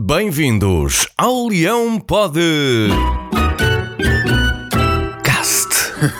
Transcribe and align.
Bem-vindos 0.00 1.08
ao 1.18 1.48
Leão 1.48 1.98
Pod. 1.98 2.38
Cast. 5.24 5.68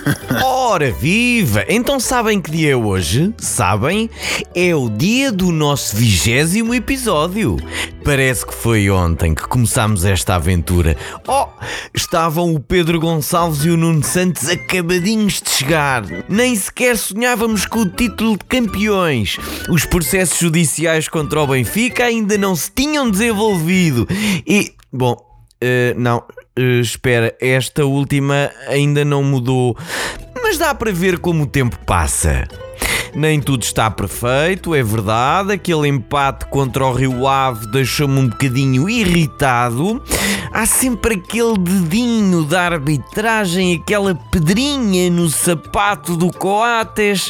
Ora 0.68 0.90
viva! 0.90 1.64
Então 1.68 2.00
sabem 2.00 2.40
que 2.40 2.50
dia 2.50 2.72
é 2.72 2.76
hoje? 2.76 3.32
Sabem? 3.38 4.10
É 4.52 4.74
o 4.74 4.90
dia 4.90 5.30
do 5.30 5.52
nosso 5.52 5.94
vigésimo 5.94 6.74
episódio. 6.74 7.56
Parece 8.04 8.44
que 8.44 8.52
foi 8.52 8.90
ontem 8.90 9.32
que 9.32 9.46
começámos 9.46 10.04
esta 10.04 10.34
aventura. 10.34 10.96
Oh, 11.28 11.46
estavam 11.94 12.52
o 12.52 12.58
Pedro 12.58 12.98
Gonçalves 12.98 13.64
e 13.64 13.70
o 13.70 13.76
Nuno 13.76 14.02
Santos 14.02 14.48
acabadinhos 14.48 15.40
de 15.40 15.50
chegar. 15.50 16.02
Nem 16.28 16.56
sequer 16.56 16.98
sonhávamos 16.98 17.64
com 17.64 17.82
o 17.82 17.88
título 17.88 18.32
de 18.32 18.44
campeões. 18.46 19.38
Os 19.70 19.86
processos 19.86 20.40
judiciais 20.40 21.06
contra 21.06 21.42
o 21.42 21.46
Benfica 21.46 22.06
ainda 22.06 22.36
não 22.36 22.56
se 22.56 22.72
tinham 22.72 23.08
desenvolvido. 23.08 24.04
E, 24.44 24.74
bom, 24.92 25.12
uh, 25.12 25.94
não, 25.96 26.24
uh, 26.58 26.80
espera, 26.80 27.36
esta 27.40 27.84
última 27.84 28.50
ainda 28.66 29.04
não 29.04 29.22
mudou. 29.22 29.76
Mas 30.48 30.58
dá 30.58 30.72
para 30.72 30.92
ver 30.92 31.18
como 31.18 31.42
o 31.42 31.46
tempo 31.46 31.76
passa. 31.84 32.46
Nem 33.12 33.40
tudo 33.40 33.64
está 33.64 33.90
perfeito, 33.90 34.76
é 34.76 34.80
verdade. 34.80 35.52
Aquele 35.52 35.88
empate 35.88 36.46
contra 36.46 36.86
o 36.86 36.92
Rio 36.92 37.26
Ave 37.26 37.66
deixou-me 37.72 38.20
um 38.20 38.28
bocadinho 38.28 38.88
irritado. 38.88 40.00
Há 40.52 40.64
sempre 40.64 41.16
aquele 41.16 41.58
dedinho 41.58 42.44
da 42.44 42.62
arbitragem, 42.62 43.74
aquela 43.74 44.14
pedrinha 44.14 45.10
no 45.10 45.28
sapato 45.28 46.16
do 46.16 46.30
Coates. 46.30 47.28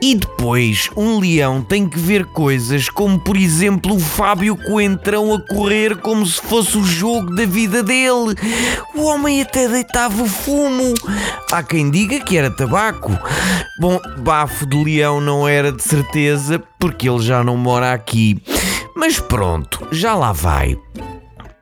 E 0.00 0.14
depois, 0.14 0.90
um 0.96 1.18
leão 1.18 1.62
tem 1.62 1.88
que 1.88 1.98
ver 1.98 2.26
coisas 2.26 2.88
como, 2.88 3.18
por 3.18 3.36
exemplo, 3.36 3.94
o 3.94 4.00
Fábio 4.00 4.56
Coentrão 4.56 5.34
a 5.34 5.40
correr 5.40 5.96
como 5.96 6.24
se 6.26 6.40
fosse 6.40 6.76
o 6.76 6.84
jogo 6.84 7.34
da 7.34 7.46
vida 7.46 7.82
dele. 7.82 8.34
O 8.94 9.04
homem 9.04 9.40
até 9.40 9.66
deitava 9.68 10.26
fumo. 10.26 10.94
Há 11.50 11.62
quem 11.62 11.90
diga 11.90 12.20
que 12.20 12.36
era 12.36 12.50
tabaco. 12.50 13.12
Bom, 13.80 14.00
bafo 14.18 14.66
de 14.66 14.76
leão 14.76 15.20
não 15.20 15.48
era 15.48 15.72
de 15.72 15.82
certeza, 15.82 16.62
porque 16.78 17.08
ele 17.08 17.22
já 17.22 17.42
não 17.42 17.56
mora 17.56 17.92
aqui. 17.92 18.42
Mas 18.94 19.18
pronto, 19.18 19.86
já 19.90 20.14
lá 20.14 20.32
vai. 20.32 20.78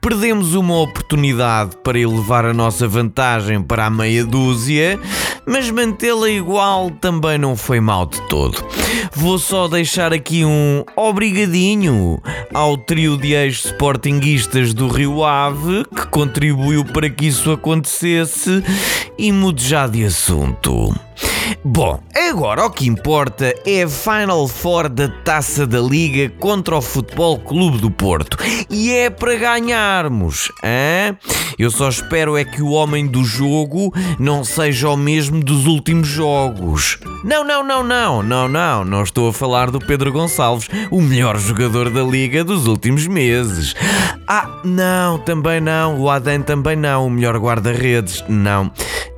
Perdemos 0.00 0.54
uma 0.54 0.82
oportunidade 0.82 1.78
para 1.82 1.98
elevar 1.98 2.44
a 2.44 2.52
nossa 2.52 2.86
vantagem 2.86 3.62
para 3.62 3.86
a 3.86 3.91
meia 3.91 4.22
dúzia, 4.22 5.00
mas 5.47 5.70
mantê-la 5.70 6.31
igual 6.31 6.91
também 6.91 7.39
não 7.39 7.56
foi 7.56 7.81
mal 7.81 8.06
de 8.06 8.20
todo. 8.23 8.64
Vou 9.14 9.39
só 9.39 9.69
deixar 9.69 10.12
aqui 10.12 10.45
um 10.45 10.84
obrigadinho 10.97 12.20
ao 12.53 12.77
trio 12.77 13.17
de 13.17 13.33
ex-sportinguistas 13.33 14.75
do 14.75 14.89
Rio 14.89 15.25
Ave 15.25 15.84
que 15.84 16.06
contribuiu 16.09 16.84
para 16.84 17.09
que 17.09 17.27
isso 17.27 17.50
acontecesse 17.53 18.62
e 19.19 19.31
mude 19.33 19.67
já 19.67 19.87
de 19.87 20.05
assunto. 20.05 20.95
Bom, 21.64 22.00
agora 22.14 22.67
o 22.67 22.70
que 22.70 22.87
importa 22.87 23.55
é 23.67 23.83
a 23.83 23.89
Final 23.89 24.47
Four 24.48 24.89
da 24.89 25.09
Taça 25.09 25.67
da 25.67 25.81
Liga 25.81 26.28
contra 26.39 26.77
o 26.77 26.83
Futebol 26.83 27.39
Clube 27.39 27.78
do 27.78 27.91
Porto. 27.91 28.37
E 28.70 28.92
é 28.92 29.11
para 29.11 29.34
ganharmos, 29.37 30.50
hein? 30.62 31.17
Eu 31.59 31.70
só 31.70 31.89
espero 31.89 32.37
é 32.37 32.45
que 32.45 32.62
o 32.62 32.70
homem 32.70 33.06
do 33.06 33.25
jogo 33.25 33.92
não 34.19 34.42
seja 34.42 34.89
o 34.89 34.97
mesmo 34.97 35.42
dos 35.42 35.67
últimos 35.67 36.09
jogos. 36.09 36.98
Não, 37.22 37.45
não, 37.45 37.62
não, 37.62 37.83
não, 37.83 38.22
não, 38.22 38.48
não, 38.48 38.84
não 38.84 39.03
estou 39.03 39.28
a 39.28 39.33
falar 39.33 39.70
do 39.70 39.78
Pedro 39.78 40.12
Gonçalves, 40.12 40.69
o 40.91 41.00
melhor 41.00 41.39
jogador 41.39 41.91
da 41.91 42.03
Liga 42.03 42.42
dos 42.42 42.67
últimos 42.67 43.06
meses. 43.06 43.75
Ah, 44.27 44.48
não, 44.65 45.19
também 45.19 45.61
não, 45.61 46.00
o 46.00 46.11
Adan 46.11 46.42
também 46.42 46.77
não, 46.77 47.06
o 47.06 47.11
melhor 47.11 47.37
guarda-redes, 47.37 48.25
não. 48.28 48.70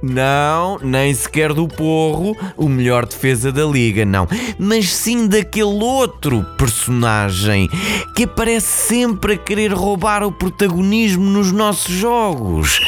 Não, 0.02 0.78
nem 0.82 1.12
sequer 1.14 1.52
do 1.52 1.66
Porro, 1.66 2.15
o 2.56 2.68
melhor 2.68 3.06
defesa 3.06 3.52
da 3.52 3.64
liga, 3.64 4.04
não. 4.04 4.26
Mas 4.58 4.92
sim 4.92 5.26
daquele 5.26 5.64
outro 5.64 6.44
personagem 6.56 7.68
que 8.14 8.24
aparece 8.24 8.88
sempre 8.88 9.34
a 9.34 9.38
querer 9.38 9.72
roubar 9.72 10.22
o 10.22 10.32
protagonismo 10.32 11.24
nos 11.24 11.52
nossos 11.52 11.94
jogos. 11.94 12.80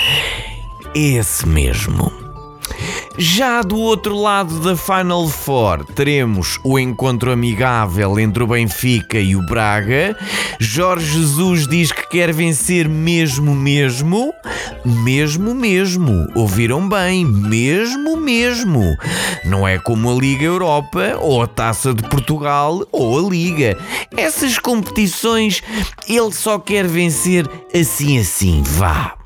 Esse 0.95 1.47
mesmo. 1.47 2.18
Já 3.21 3.63
do 3.63 3.77
outro 3.77 4.17
lado 4.17 4.61
da 4.61 4.77
Final 4.77 5.27
Four 5.27 5.85
teremos 5.85 6.61
o 6.63 6.79
encontro 6.79 7.33
amigável 7.33 8.17
entre 8.17 8.45
o 8.45 8.47
Benfica 8.47 9.19
e 9.19 9.35
o 9.35 9.45
Braga. 9.45 10.17
Jorge 10.61 11.19
Jesus 11.19 11.67
diz 11.67 11.91
que 11.91 12.09
quer 12.09 12.33
vencer 12.33 12.89
mesmo, 12.89 13.57
mesmo. 13.57 14.33
Mesmo, 14.85 15.53
mesmo. 15.53 16.29
Ouviram 16.37 16.89
bem? 16.89 17.25
Mesmo, 17.25 18.17
mesmo. 18.17 18.97
Não 19.45 19.67
é 19.67 19.79
como 19.79 20.13
a 20.13 20.15
Liga 20.15 20.45
Europa, 20.45 21.19
ou 21.21 21.43
a 21.43 21.49
Taça 21.49 21.93
de 21.93 22.05
Portugal, 22.05 22.87
ou 22.93 23.19
a 23.19 23.29
Liga. 23.29 23.77
Essas 24.17 24.61
competições 24.61 25.61
ele 26.09 26.31
só 26.31 26.57
quer 26.57 26.87
vencer 26.87 27.45
assim, 27.75 28.21
assim. 28.21 28.63
Vá. 28.63 29.18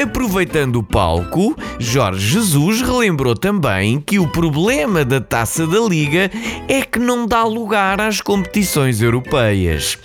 Aproveitando 0.00 0.76
o 0.76 0.82
palco, 0.82 1.56
Jorge 1.78 2.26
Jesus 2.26 2.80
relembrou 2.80 3.34
também 3.34 4.00
que 4.00 4.18
o 4.18 4.28
problema 4.28 5.04
da 5.04 5.20
taça 5.20 5.66
da 5.66 5.80
Liga 5.80 6.30
é 6.68 6.82
que 6.82 6.98
não 6.98 7.26
dá 7.26 7.44
lugar 7.44 8.00
às 8.00 8.20
competições 8.20 9.02
europeias. 9.02 9.98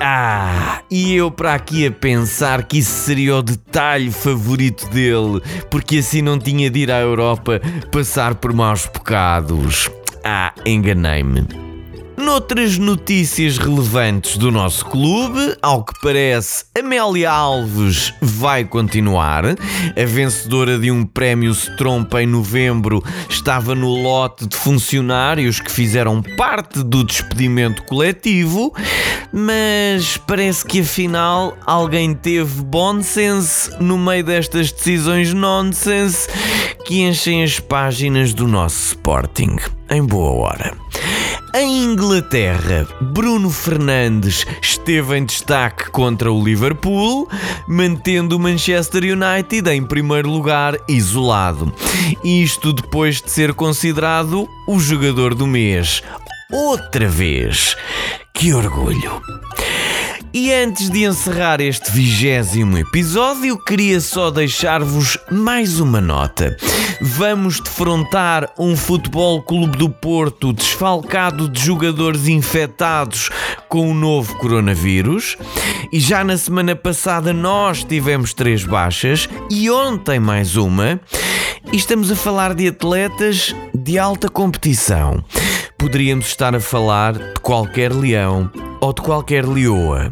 Ah, 0.00 0.82
e 0.90 1.14
eu 1.14 1.30
para 1.30 1.54
aqui 1.54 1.86
a 1.86 1.90
pensar 1.90 2.64
que 2.64 2.78
isso 2.78 3.04
seria 3.04 3.36
o 3.36 3.42
detalhe 3.42 4.10
favorito 4.10 4.88
dele, 4.88 5.40
porque 5.70 5.98
assim 5.98 6.22
não 6.22 6.38
tinha 6.38 6.68
de 6.70 6.80
ir 6.80 6.90
à 6.90 7.00
Europa 7.00 7.60
passar 7.90 8.34
por 8.34 8.52
maus 8.52 8.86
bocados. 8.86 9.90
Ah, 10.24 10.52
enganei-me. 10.66 11.67
Noutras 12.28 12.76
notícias 12.76 13.56
relevantes 13.56 14.36
do 14.36 14.52
nosso 14.52 14.84
clube, 14.84 15.56
ao 15.62 15.82
que 15.82 15.98
parece, 16.02 16.66
Amélia 16.78 17.30
Alves 17.30 18.12
vai 18.20 18.66
continuar. 18.66 19.46
A 19.46 20.04
vencedora 20.04 20.78
de 20.78 20.90
um 20.90 21.06
prémio 21.06 21.50
Strompa 21.52 22.22
em 22.22 22.26
novembro 22.26 23.02
estava 23.30 23.74
no 23.74 23.88
lote 23.88 24.46
de 24.46 24.54
funcionários 24.54 25.58
que 25.58 25.72
fizeram 25.72 26.20
parte 26.36 26.82
do 26.82 27.02
despedimento 27.02 27.82
coletivo, 27.84 28.74
mas 29.32 30.18
parece 30.18 30.66
que 30.66 30.80
afinal 30.80 31.56
alguém 31.64 32.12
teve 32.12 32.62
bom 32.62 33.02
sense 33.02 33.70
no 33.80 33.96
meio 33.96 34.22
destas 34.22 34.70
decisões 34.70 35.32
nonsense 35.32 36.28
que 36.84 37.00
enchem 37.00 37.42
as 37.42 37.58
páginas 37.58 38.34
do 38.34 38.46
nosso 38.46 38.88
Sporting. 38.88 39.56
Em 39.90 40.04
boa 40.04 40.32
hora. 40.32 40.76
Em 41.54 41.84
Inglaterra, 41.84 42.86
Bruno 43.00 43.48
Fernandes 43.48 44.46
esteve 44.60 45.16
em 45.16 45.24
destaque 45.24 45.90
contra 45.90 46.30
o 46.30 46.44
Liverpool, 46.44 47.26
mantendo 47.66 48.36
o 48.36 48.38
Manchester 48.38 49.02
United 49.04 49.70
em 49.70 49.82
primeiro 49.82 50.28
lugar, 50.30 50.76
isolado. 50.86 51.72
Isto 52.22 52.72
depois 52.72 53.22
de 53.22 53.30
ser 53.30 53.54
considerado 53.54 54.46
o 54.66 54.78
jogador 54.78 55.34
do 55.34 55.46
mês. 55.46 56.02
Outra 56.52 57.08
vez! 57.08 57.76
Que 58.34 58.52
orgulho! 58.52 59.22
E 60.40 60.54
antes 60.54 60.88
de 60.88 61.02
encerrar 61.02 61.60
este 61.60 61.90
vigésimo 61.90 62.78
episódio, 62.78 63.58
queria 63.58 64.00
só 64.00 64.30
deixar-vos 64.30 65.18
mais 65.32 65.80
uma 65.80 66.00
nota. 66.00 66.56
Vamos 67.00 67.58
defrontar 67.58 68.48
um 68.56 68.76
Futebol 68.76 69.42
Clube 69.42 69.76
do 69.76 69.90
Porto 69.90 70.52
desfalcado 70.52 71.48
de 71.48 71.60
jogadores 71.60 72.28
infectados 72.28 73.30
com 73.68 73.90
o 73.90 73.94
novo 73.94 74.36
coronavírus. 74.36 75.36
E 75.92 75.98
já 75.98 76.22
na 76.22 76.38
semana 76.38 76.76
passada 76.76 77.32
nós 77.32 77.82
tivemos 77.82 78.32
três 78.32 78.62
baixas 78.62 79.28
e 79.50 79.68
ontem 79.68 80.20
mais 80.20 80.54
uma. 80.54 81.00
E 81.72 81.76
estamos 81.76 82.12
a 82.12 82.16
falar 82.16 82.54
de 82.54 82.68
atletas 82.68 83.52
de 83.74 83.98
alta 83.98 84.28
competição. 84.28 85.20
Poderíamos 85.76 86.26
estar 86.26 86.54
a 86.54 86.60
falar 86.60 87.14
de 87.14 87.40
qualquer 87.40 87.92
leão 87.92 88.48
ou 88.80 88.92
de 88.92 89.02
qualquer 89.02 89.46
leoa. 89.46 90.10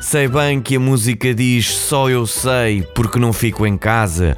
Sei 0.00 0.28
bem 0.28 0.60
que 0.60 0.76
a 0.76 0.80
música 0.80 1.34
diz 1.34 1.68
só 1.68 2.08
eu 2.08 2.26
sei 2.26 2.82
porque 2.94 3.18
não 3.18 3.32
fico 3.32 3.66
em 3.66 3.76
casa, 3.76 4.36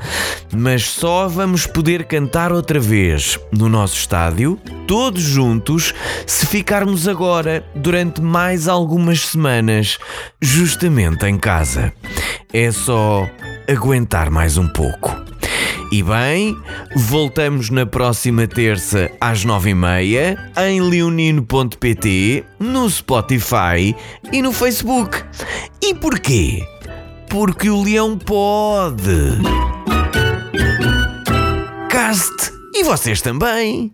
mas 0.54 0.84
só 0.84 1.28
vamos 1.28 1.66
poder 1.66 2.04
cantar 2.04 2.52
outra 2.52 2.80
vez 2.80 3.38
no 3.52 3.68
nosso 3.68 3.96
estádio, 3.96 4.58
todos 4.86 5.22
juntos, 5.22 5.94
se 6.26 6.46
ficarmos 6.46 7.06
agora 7.06 7.64
durante 7.74 8.20
mais 8.20 8.68
algumas 8.68 9.20
semanas, 9.20 9.98
justamente 10.40 11.24
em 11.26 11.38
casa. 11.38 11.92
É 12.52 12.72
só 12.72 13.28
aguentar 13.68 14.30
mais 14.30 14.56
um 14.56 14.66
pouco. 14.66 15.29
E 15.92 16.04
bem, 16.04 16.56
voltamos 16.94 17.68
na 17.68 17.84
próxima 17.84 18.46
terça 18.46 19.10
às 19.20 19.44
nove 19.44 19.70
e 19.70 19.74
meia 19.74 20.52
em 20.56 20.80
leonino.pt, 20.80 22.44
no 22.60 22.88
Spotify 22.88 23.96
e 24.32 24.40
no 24.40 24.52
Facebook. 24.52 25.24
E 25.82 25.92
porquê? 25.92 26.62
Porque 27.28 27.68
o 27.68 27.82
leão 27.82 28.16
pode. 28.16 29.40
Cast 31.88 32.52
e 32.72 32.84
vocês 32.84 33.20
também. 33.20 33.92